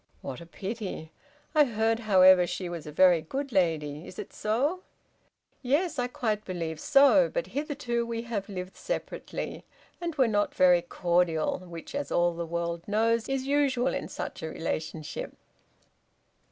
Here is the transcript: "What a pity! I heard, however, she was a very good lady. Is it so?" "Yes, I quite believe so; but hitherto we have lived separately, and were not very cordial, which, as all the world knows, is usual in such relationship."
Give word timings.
"What 0.21 0.41
a 0.41 0.47
pity! 0.47 1.11
I 1.53 1.63
heard, 1.63 1.99
however, 1.99 2.47
she 2.47 2.67
was 2.67 2.87
a 2.87 2.91
very 2.91 3.21
good 3.21 3.51
lady. 3.51 4.07
Is 4.07 4.17
it 4.17 4.33
so?" 4.33 4.81
"Yes, 5.61 5.99
I 5.99 6.07
quite 6.07 6.43
believe 6.43 6.79
so; 6.79 7.29
but 7.29 7.45
hitherto 7.53 8.03
we 8.03 8.23
have 8.23 8.49
lived 8.49 8.75
separately, 8.75 9.63
and 10.01 10.15
were 10.15 10.27
not 10.27 10.55
very 10.55 10.81
cordial, 10.81 11.59
which, 11.59 11.93
as 11.93 12.11
all 12.11 12.33
the 12.33 12.47
world 12.47 12.81
knows, 12.87 13.29
is 13.29 13.45
usual 13.45 13.93
in 13.93 14.07
such 14.07 14.41
relationship." 14.41 15.37